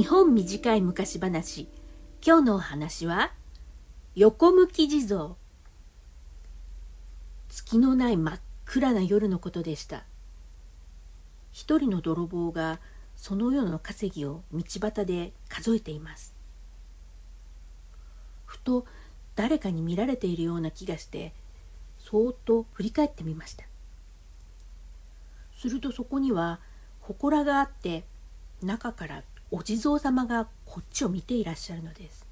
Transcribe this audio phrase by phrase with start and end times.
[0.00, 1.68] 日本短い昔話。
[2.24, 3.34] 今日のお話は
[4.14, 5.36] 横向き地蔵。
[7.50, 10.04] 月のない真っ暗な夜のことでした。
[11.52, 12.80] 一人の泥棒が
[13.14, 16.34] その夜の稼ぎを道端で数えています。
[18.46, 18.86] ふと
[19.36, 21.34] 誰かに見られているような気がして
[21.98, 23.66] そーっと振り返ってみました。
[25.58, 26.58] するとそこには
[27.02, 28.06] 祠があって
[28.62, 32.26] 中からお地蔵様がこっちを見ていらっしゃるのです。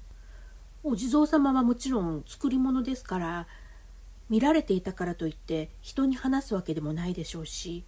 [0.83, 3.47] お地蔵様はもちろん作り物ですから
[4.29, 7.83] 見られていたからといって人に話すわけでもないでしょうし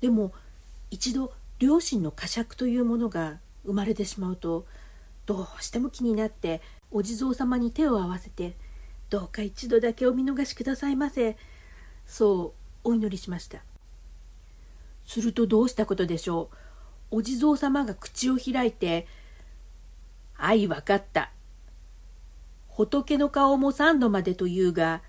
[0.00, 0.32] でも
[0.90, 4.66] 一度両親の呵責というものが生まれてしまうと
[5.26, 8.56] どうしても気になってお地蔵様に手を合わせて
[9.10, 11.36] 「どうか一度だけお見逃しくださいませ」
[12.06, 13.62] そうお祈りしました。
[15.04, 16.56] するとどうしたことでしょう？
[17.10, 19.06] お地蔵様が口を開いて
[20.36, 21.32] 「あいわかった。
[22.68, 25.02] 仏の顔も三度までというが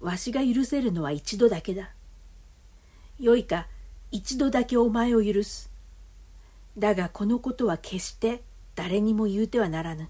[0.00, 1.90] わしが許せるのは一度だけだ。
[3.18, 3.68] よいか
[4.10, 5.70] 一度だけお前を許す。
[6.78, 8.42] だがこのことは決して
[8.74, 10.08] 誰にも言うてはならぬ。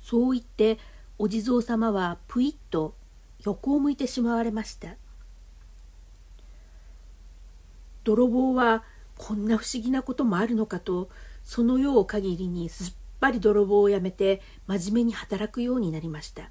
[0.00, 0.78] そう言って
[1.18, 2.94] お地蔵様はぷいっと
[3.44, 4.96] 横を向いてしまわれました。
[8.04, 8.84] 泥棒は
[9.18, 11.10] こんな不思議なこともあるのかと
[11.44, 16.50] その世を限りにすっぱり泥棒をやめて真面目に働くようになりました。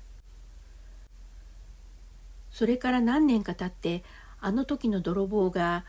[2.51, 4.03] それから何年か経って
[4.39, 5.85] あの時の泥棒が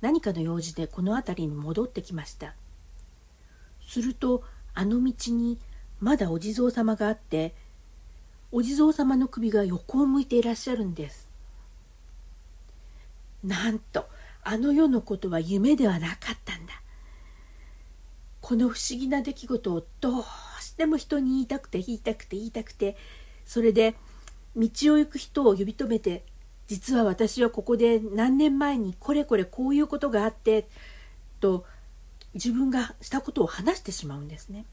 [0.00, 2.54] 何かの用事でこの辺りに戻ってきました。
[3.86, 5.58] するとあの道に
[5.98, 7.54] まだお地蔵様があって
[8.52, 11.28] お地蔵様の首が横を向いていらっしゃるんです。
[13.42, 14.06] なんと
[14.42, 16.82] あの世のことは夢ではなかったんだ
[18.40, 20.24] この不思議な出来事をどう
[20.60, 22.96] しても人に言いたくて言いたくて言いたくて
[23.44, 23.94] それで
[24.56, 26.24] 道を行く人を呼び止めて
[26.66, 30.68] 実は私はここで何年前にこれこれこういうことがあって
[31.40, 31.64] と
[32.34, 34.64] 自分がしたことを話してしまうんですね。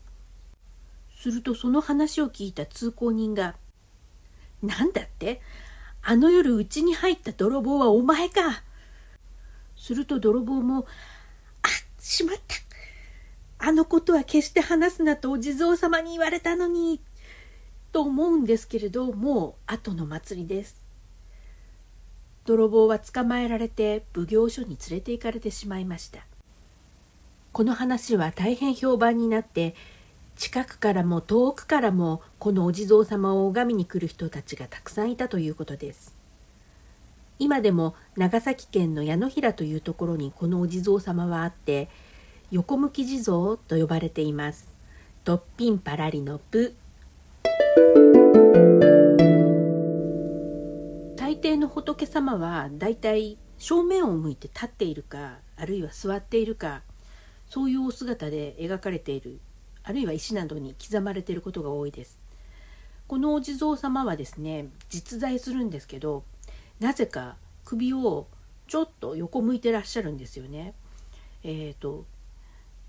[1.09, 3.55] するとその話を聞いた通行人が
[4.61, 5.41] 「何だって？
[6.03, 8.61] あの夜うちに入った泥棒はお前か!」
[9.77, 10.85] すると泥棒も
[11.63, 11.67] 「あ
[11.99, 12.55] しまった。
[13.59, 17.01] あのことは決して話すなとお地蔵様に言われたのに」
[17.91, 20.83] と思うんですけれどもう後の祭りです。
[22.45, 26.25] 泥棒は捕まえられて奉行所に連れて行かれてしまいました。
[27.51, 29.75] この話は大変評判になって
[30.35, 36.15] 近くからも遠くからもこのお地蔵様を拝みに来る人たちがたくさんいたということです。
[37.39, 41.89] 今でも長崎県の矢野平というところにこのお地蔵様はあって
[42.49, 44.67] 横向き地蔵と呼ばれています。
[45.23, 46.73] とっぴんぱらりのぷ。
[51.15, 56.81] 大抵の仏様はだいたい正面を向いて立っているかあるいは座っているか
[57.49, 59.39] そういうお姿で描かれている
[59.83, 62.17] あるいは石などに刻まれていることが多いです
[63.07, 66.23] このお地蔵様はですね実在するんですけど
[66.79, 68.27] なぜか首を
[68.67, 70.73] ちょっと横向いてらっしゃるんですよね。
[71.43, 72.05] えっ、ー、と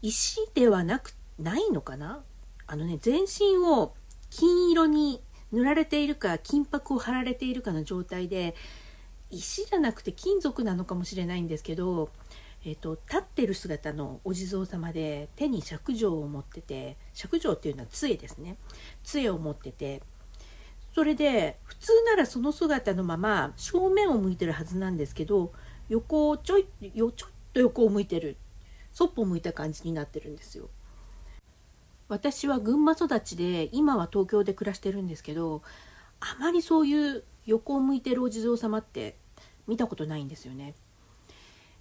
[0.03, 2.23] 石ではなくないのかな？
[2.67, 3.95] あのね全身を
[4.31, 5.23] 金色に
[5.53, 8.55] 塗られているか金箔を貼られているかの状態で
[9.31, 12.11] 石じゃなくて金属なのかもしれないんですけど、
[12.65, 18.57] えーと、立ってる姿のお地蔵様で手に尺状を持ってて尺状っていうのは杖ですね
[19.03, 20.03] 杖を持ってて
[20.95, 25.53] それで通ならその姿のまま正面を向いてるはずなんですけど
[25.89, 28.37] 横をちょいよちょっと横を向いてる
[28.93, 30.69] そっぽを向いた感じになってるんですよ。
[32.09, 35.63] 私は群馬育ちで今は東京で暮らしてるんですけど
[36.21, 39.17] あまりそういう横を向いてるお地蔵様って
[39.67, 40.75] 見たことないんですよね。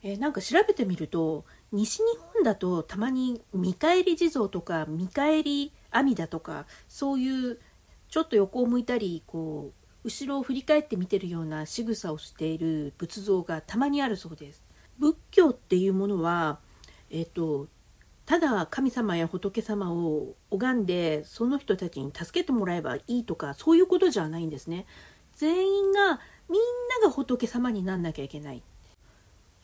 [0.03, 2.03] えー、なんか調べてみると西日
[2.33, 7.59] 本だとたまに見返り地蔵とか見返り阿弥陀とかそういう
[8.09, 9.76] ちょっと横を向いたりこう
[10.07, 14.63] 後ろを振り返って見てるような仕草をしている仏像がたまにあるそうです。
[14.99, 16.59] 仏教っていうものは、
[17.09, 17.67] えーと、
[18.25, 24.85] ただ神様や仏様を拝んでその人たちに助けてもらえばいいとかそういうことじゃないんですね。
[25.35, 26.61] 全員がみん
[27.01, 28.63] なが仏様になんなきゃいけない。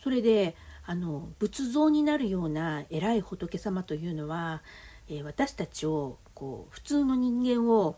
[0.04, 4.62] それであの仏像になるような偉い仏様というのは、
[5.08, 7.96] えー、私たちをこう普通の人間を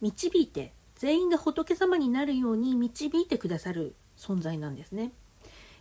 [0.00, 5.10] 導いて全員が仏様になるように導いてくださる存在なんですね。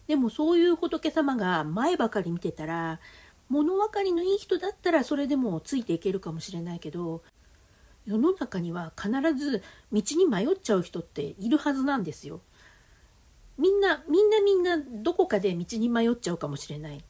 [0.08, 3.00] でもそういう仏様が前ばかり見てたら
[3.48, 7.22] 物分かりのいい人だったらそれでもついていけるかもしれないけど
[8.08, 12.42] 世の中には必ず道に迷っちゃう人っているはずなんですよ。
[13.60, 17.04] みんなみんなみんなどこかで道に迷っちゃうかもしれない。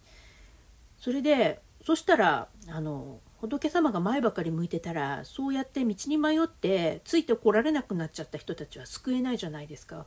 [0.98, 10.06] それでそしたらあの仏様が前ばかり向いてたらそうやって道に迷ってついてこられなくなっちゃった人たちは救えないじゃないですか。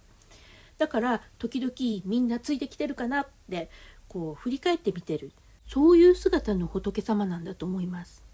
[0.78, 1.72] だから時々
[2.04, 3.70] みんなついてきてるかなって
[4.08, 5.32] こう振り返ってみてる
[5.66, 8.24] そういう姿の仏様なんだと思います。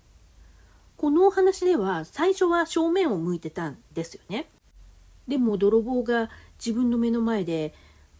[0.99, 4.51] このお話では最初は正面を向いてたんですよね。
[5.27, 7.73] でも泥棒が自分の目の前で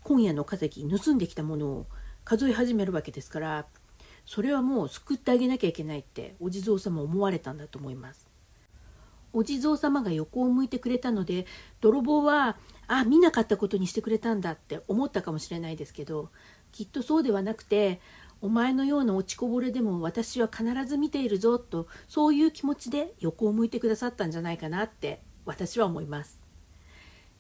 [0.03, 1.87] 今夜の稼ぎ盗んできたものを
[2.25, 3.67] 数え始めるわけですから
[4.25, 8.31] それはもう救ってあげなきゃいけないってお地蔵様思われたんだと思います。
[9.33, 11.47] お地蔵様が横を向いてくれたので
[11.81, 12.57] 泥棒は
[12.89, 16.31] あ見なかったことにしてくれたんだって思ったかもしれないですけど
[16.73, 18.01] きっとそうではなくて
[18.43, 26.45] お前のような落ちこぼれでも私は必ず見ているぞとそういう気持ちで横を向いてくださったんじゃないかなって私は思います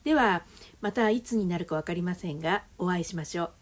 [0.05, 0.45] では
[0.81, 3.60] またいつになるか分かりませんがお会いしましょう